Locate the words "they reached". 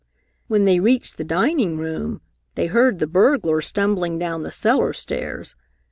0.65-1.17